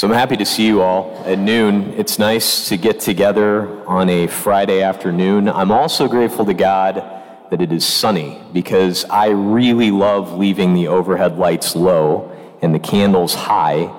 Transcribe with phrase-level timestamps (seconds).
[0.00, 1.92] So I'm happy to see you all at noon.
[1.92, 5.46] It's nice to get together on a Friday afternoon.
[5.46, 6.94] I'm also grateful to God
[7.50, 12.78] that it is sunny because I really love leaving the overhead lights low and the
[12.78, 13.94] candles high.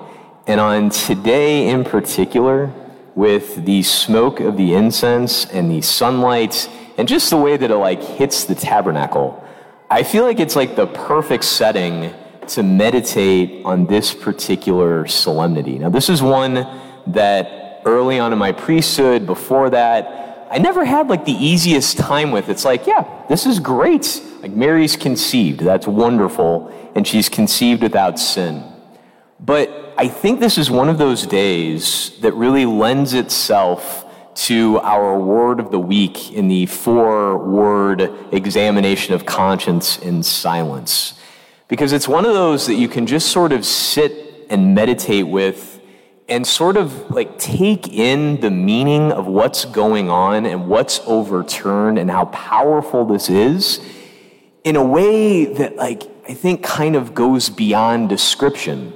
[0.48, 2.72] And on today in particular,
[3.14, 7.76] with the smoke of the incense and the sunlight and just the way that it
[7.76, 9.40] like hits the tabernacle,
[9.88, 12.12] I feel like it's like the perfect setting
[12.48, 15.78] to meditate on this particular solemnity.
[15.78, 16.54] Now, this is one
[17.08, 22.30] that early on in my priesthood, before that, I never had like the easiest time
[22.30, 22.48] with.
[22.48, 24.22] It's like, yeah, this is great.
[24.42, 25.60] Like Mary's conceived.
[25.60, 26.68] That's wonderful.
[26.94, 28.62] And she's conceived without sin.
[29.40, 34.04] But I think this is one of those days that really lends itself
[34.34, 41.14] to our word of the week in the four word examination of conscience in silence.
[41.72, 45.80] Because it's one of those that you can just sort of sit and meditate with
[46.28, 51.98] and sort of like take in the meaning of what's going on and what's overturned
[51.98, 53.80] and how powerful this is
[54.64, 58.92] in a way that like I think kind of goes beyond description.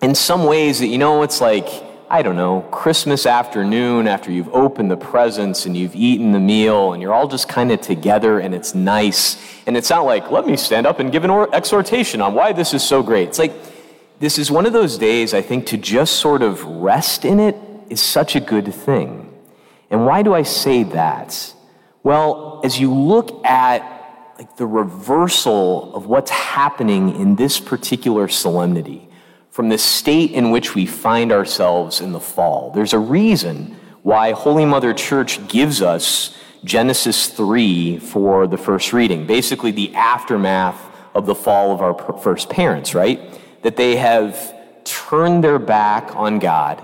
[0.00, 1.66] In some ways that you know it's like
[2.12, 6.92] I don't know, Christmas afternoon after you've opened the presents and you've eaten the meal
[6.92, 9.36] and you're all just kind of together and it's nice.
[9.68, 12.74] And it's not like, let me stand up and give an exhortation on why this
[12.74, 13.28] is so great.
[13.28, 13.52] It's like,
[14.18, 17.54] this is one of those days, I think, to just sort of rest in it
[17.88, 19.32] is such a good thing.
[19.88, 21.54] And why do I say that?
[22.02, 29.09] Well, as you look at like the reversal of what's happening in this particular solemnity,
[29.60, 32.70] from the state in which we find ourselves in the fall.
[32.70, 39.26] There's a reason why Holy Mother Church gives us Genesis 3 for the first reading,
[39.26, 40.80] basically the aftermath
[41.14, 43.20] of the fall of our first parents, right?
[43.60, 46.80] That they have turned their back on God,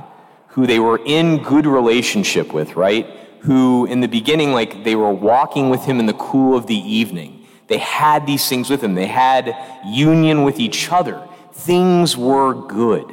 [0.48, 3.06] who they were in good relationship with, right?
[3.40, 6.76] Who in the beginning, like they were walking with him in the cool of the
[6.76, 7.46] evening.
[7.68, 8.94] They had these things with him.
[8.94, 11.26] They had union with each other
[11.56, 13.10] things were good.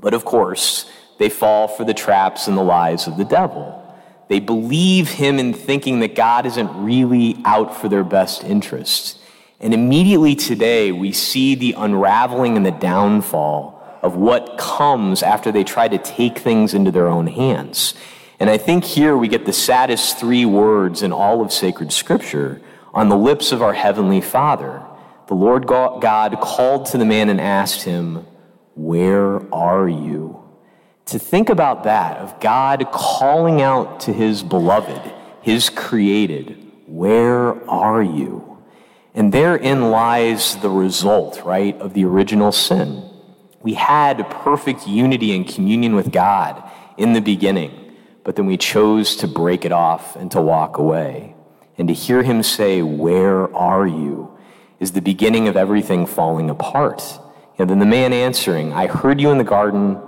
[0.00, 3.78] But of course, they fall for the traps and the lies of the devil.
[4.28, 9.18] They believe him in thinking that God isn't really out for their best interests.
[9.60, 15.62] And immediately today, we see the unraveling and the downfall of what comes after they
[15.62, 17.94] try to take things into their own hands.
[18.40, 22.60] And I think here we get the saddest three words in all of sacred scripture
[22.92, 24.82] on the lips of our Heavenly Father
[25.28, 28.26] the Lord God called to the man and asked him,
[28.74, 30.42] Where are you?
[31.06, 35.12] To think about that, of God calling out to his beloved,
[35.42, 38.58] his created, Where are you?
[39.14, 43.08] And therein lies the result, right, of the original sin.
[43.60, 46.62] We had perfect unity and communion with God
[46.96, 47.94] in the beginning,
[48.24, 51.34] but then we chose to break it off and to walk away.
[51.78, 54.36] And to hear him say, Where are you?
[54.82, 57.00] Is the beginning of everything falling apart.
[57.56, 60.02] And then the man answering, I heard you in the garden,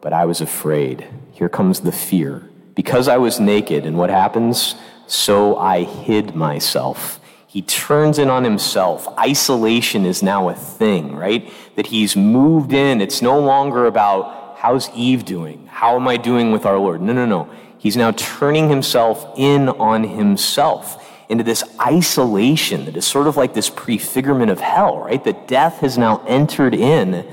[0.00, 1.08] but I was afraid.
[1.32, 2.48] Here comes the fear.
[2.76, 4.76] Because I was naked, and what happens?
[5.08, 7.18] So I hid myself.
[7.48, 9.08] He turns in on himself.
[9.18, 11.52] Isolation is now a thing, right?
[11.74, 13.00] That he's moved in.
[13.00, 15.66] It's no longer about how's Eve doing?
[15.66, 17.02] How am I doing with our Lord?
[17.02, 17.50] No, no, no.
[17.76, 23.54] He's now turning himself in on himself into this isolation that is sort of like
[23.54, 25.22] this prefigurement of hell, right?
[25.24, 27.26] That death has now entered in,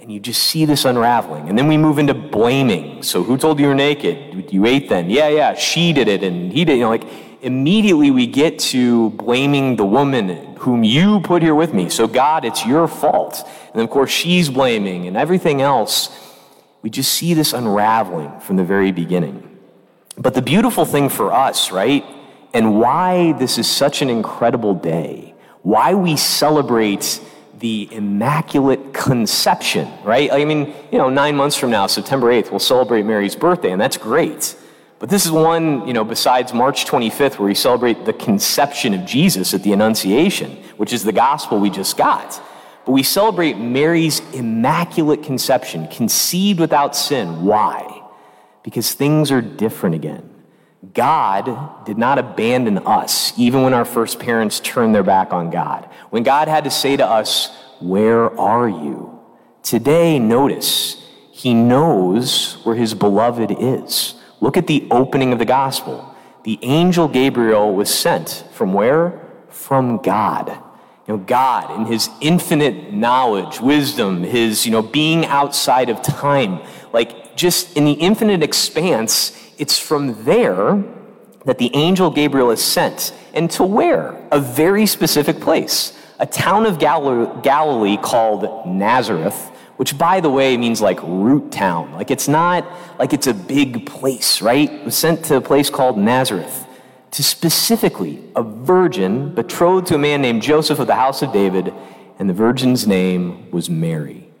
[0.00, 1.48] and you just see this unraveling.
[1.48, 3.02] And then we move into blaming.
[3.02, 4.52] So, who told you you're naked?
[4.52, 5.10] You ate then.
[5.10, 6.74] Yeah, yeah, she did it, and he did.
[6.74, 7.04] You know, like
[7.40, 11.88] immediately we get to blaming the woman whom you put here with me.
[11.88, 13.48] So, God, it's your fault.
[13.72, 16.10] And of course, she's blaming, and everything else.
[16.82, 19.48] We just see this unraveling from the very beginning.
[20.16, 22.04] But the beautiful thing for us, right?
[22.54, 27.20] And why this is such an incredible day, why we celebrate
[27.58, 30.32] the Immaculate Conception, right?
[30.32, 33.80] I mean, you know, nine months from now, September 8th, we'll celebrate Mary's birthday, and
[33.80, 34.56] that's great.
[34.98, 39.04] But this is one, you know, besides March 25th, where we celebrate the conception of
[39.04, 42.40] Jesus at the Annunciation, which is the gospel we just got.
[42.84, 47.44] But we celebrate Mary's Immaculate Conception, conceived without sin.
[47.44, 48.02] Why?
[48.64, 50.31] Because things are different again.
[50.94, 55.88] God did not abandon us, even when our first parents turned their back on God.
[56.10, 57.50] When God had to say to us,
[57.80, 59.18] Where are you?
[59.62, 64.14] Today, notice, He knows where His beloved is.
[64.40, 66.14] Look at the opening of the gospel.
[66.44, 69.20] The angel Gabriel was sent from where?
[69.48, 70.48] From God.
[71.06, 76.60] You know, God in his infinite knowledge, wisdom, his, you know, being outside of time,
[76.92, 80.82] like just in the infinite expanse, it's from there
[81.44, 83.12] that the angel Gabriel is sent.
[83.34, 84.16] And to where?
[84.30, 85.92] A very specific place.
[86.18, 91.92] A town of Galilee called Nazareth, which by the way means like root town.
[91.92, 92.64] Like it's not
[92.98, 94.70] like it's a big place, right?
[94.70, 96.66] It was sent to a place called Nazareth
[97.12, 101.74] to specifically a virgin betrothed to a man named Joseph of the house of David,
[102.18, 104.31] and the virgin's name was Mary.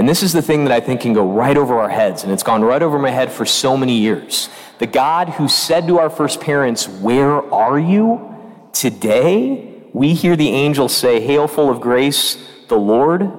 [0.00, 2.32] And this is the thing that I think can go right over our heads, and
[2.32, 4.48] it's gone right over my head for so many years.
[4.78, 8.34] The God who said to our first parents, Where are you?
[8.72, 12.38] Today, we hear the angel say, Hail, full of grace,
[12.68, 13.30] the Lord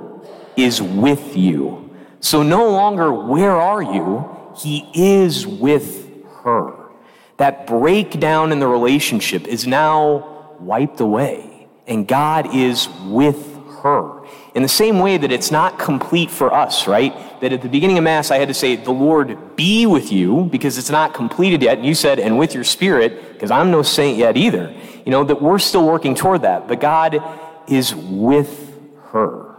[0.56, 1.96] is with you.
[2.20, 4.30] So no longer, Where are you?
[4.56, 6.08] He is with
[6.44, 6.76] her.
[7.38, 13.51] That breakdown in the relationship is now wiped away, and God is with.
[14.54, 17.14] In the same way that it's not complete for us, right?
[17.40, 20.50] That at the beginning of Mass, I had to say, The Lord be with you,
[20.52, 21.78] because it's not completed yet.
[21.78, 24.74] And you said, And with your spirit, because I'm no saint yet either.
[25.06, 26.68] You know, that we're still working toward that.
[26.68, 27.24] But God
[27.68, 28.78] is with
[29.12, 29.56] her.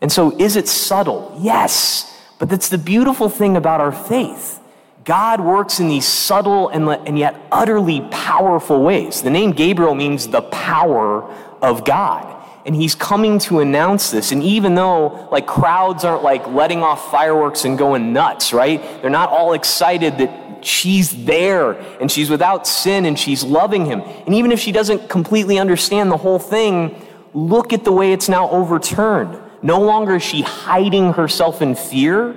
[0.00, 1.36] And so, is it subtle?
[1.40, 2.06] Yes.
[2.38, 4.60] But that's the beautiful thing about our faith.
[5.04, 9.22] God works in these subtle and, and yet utterly powerful ways.
[9.22, 11.24] The name Gabriel means the power
[11.60, 14.32] of God and he's coming to announce this.
[14.32, 18.80] And even though like crowds aren't like letting off fireworks and going nuts, right?
[19.00, 24.00] They're not all excited that she's there and she's without sin and she's loving him.
[24.00, 28.28] And even if she doesn't completely understand the whole thing, look at the way it's
[28.28, 29.38] now overturned.
[29.62, 32.36] No longer is she hiding herself in fear,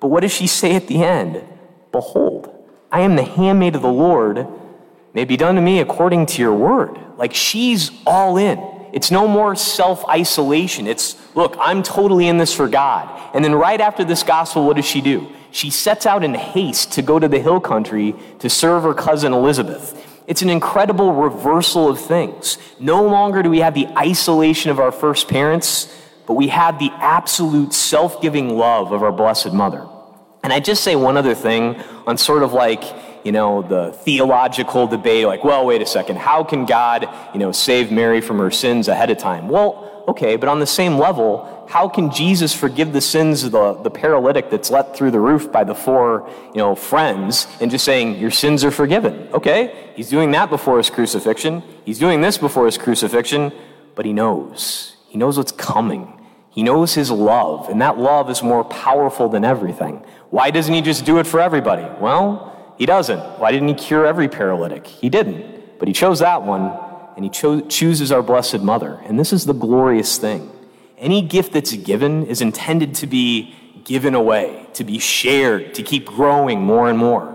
[0.00, 1.44] but what does she say at the end?
[1.92, 2.52] Behold,
[2.90, 4.46] I am the handmaid of the Lord.
[5.12, 6.98] May be done to me according to your word.
[7.16, 8.73] Like she's all in.
[8.94, 10.86] It's no more self isolation.
[10.86, 13.10] It's, look, I'm totally in this for God.
[13.34, 15.32] And then right after this gospel, what does she do?
[15.50, 19.32] She sets out in haste to go to the hill country to serve her cousin
[19.32, 20.00] Elizabeth.
[20.28, 22.56] It's an incredible reversal of things.
[22.78, 25.92] No longer do we have the isolation of our first parents,
[26.28, 29.88] but we have the absolute self giving love of our Blessed Mother.
[30.44, 32.84] And I just say one other thing on sort of like,
[33.24, 37.50] you know, the theological debate, like, well, wait a second, how can God, you know,
[37.50, 39.48] save Mary from her sins ahead of time?
[39.48, 43.74] Well, okay, but on the same level, how can Jesus forgive the sins of the,
[43.74, 47.84] the paralytic that's let through the roof by the four, you know, friends and just
[47.84, 49.28] saying, your sins are forgiven?
[49.32, 51.62] Okay, he's doing that before his crucifixion.
[51.84, 53.52] He's doing this before his crucifixion,
[53.94, 54.96] but he knows.
[55.08, 56.20] He knows what's coming.
[56.50, 60.04] He knows his love, and that love is more powerful than everything.
[60.30, 61.86] Why doesn't he just do it for everybody?
[62.00, 63.20] Well, he doesn't.
[63.38, 64.86] Why didn't he cure every paralytic?
[64.86, 65.78] He didn't.
[65.78, 66.72] But he chose that one,
[67.16, 69.00] and he cho- chooses our Blessed Mother.
[69.04, 70.50] And this is the glorious thing.
[70.98, 73.54] Any gift that's given is intended to be
[73.84, 77.33] given away, to be shared, to keep growing more and more.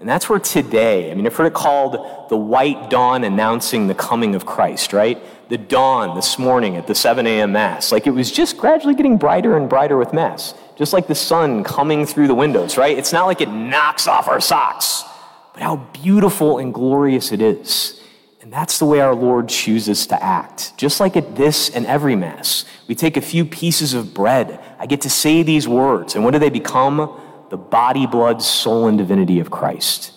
[0.00, 3.94] And that's where today, I mean, I've heard it called the white dawn announcing the
[3.94, 5.22] coming of Christ, right?
[5.50, 7.52] The dawn this morning at the 7 a.m.
[7.52, 7.92] Mass.
[7.92, 11.62] Like it was just gradually getting brighter and brighter with Mass just like the sun
[11.62, 12.96] coming through the windows, right?
[12.96, 15.04] It's not like it knocks off our socks,
[15.52, 18.00] but how beautiful and glorious it is.
[18.40, 20.74] And that's the way our Lord chooses to act.
[20.78, 24.58] Just like at this and every Mass, we take a few pieces of bread.
[24.78, 27.14] I get to say these words, and what do they become?
[27.50, 30.12] The body, blood, soul, and divinity of Christ.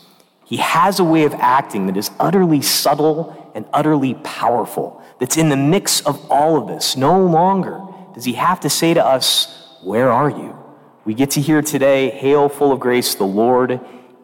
[0.45, 5.49] He has a way of acting that is utterly subtle and utterly powerful, that's in
[5.49, 6.95] the mix of all of this.
[6.97, 7.81] No longer
[8.13, 10.57] does he have to say to us, where are you?
[11.05, 13.79] We get to hear today, Hail, full of grace, the Lord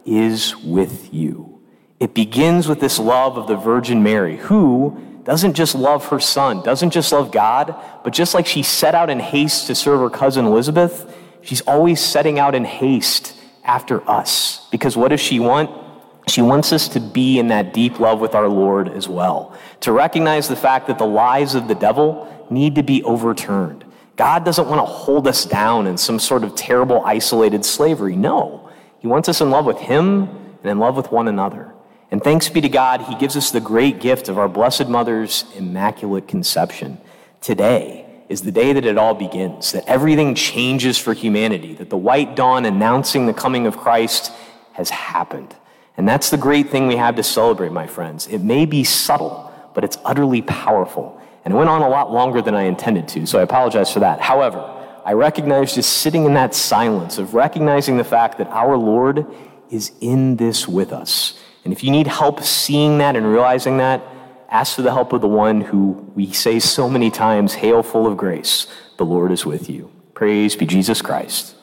[0.05, 1.61] is with you.
[1.99, 6.63] It begins with this love of the Virgin Mary, who doesn't just love her son,
[6.63, 10.09] doesn't just love God, but just like she set out in haste to serve her
[10.09, 14.67] cousin Elizabeth, she's always setting out in haste after us.
[14.71, 15.69] Because what does she want?
[16.27, 19.91] She wants us to be in that deep love with our Lord as well, to
[19.91, 23.85] recognize the fact that the lies of the devil need to be overturned
[24.19, 28.17] God doesn't want to hold us down in some sort of terrible, isolated slavery.
[28.17, 28.69] No.
[28.99, 30.23] He wants us in love with Him
[30.61, 31.73] and in love with one another.
[32.11, 35.45] And thanks be to God, He gives us the great gift of our Blessed Mother's
[35.55, 36.99] Immaculate Conception.
[37.39, 41.97] Today is the day that it all begins, that everything changes for humanity, that the
[41.97, 44.31] white dawn announcing the coming of Christ
[44.73, 45.55] has happened.
[45.97, 48.27] And that's the great thing we have to celebrate, my friends.
[48.27, 51.19] It may be subtle, but it's utterly powerful.
[51.43, 53.99] And it went on a lot longer than I intended to, so I apologize for
[54.01, 54.21] that.
[54.21, 54.59] However,
[55.03, 59.25] I recognize just sitting in that silence of recognizing the fact that our Lord
[59.71, 61.39] is in this with us.
[61.63, 64.03] And if you need help seeing that and realizing that,
[64.49, 68.07] ask for the help of the one who we say so many times, Hail, full
[68.07, 69.91] of grace, the Lord is with you.
[70.13, 71.55] Praise be Jesus Christ.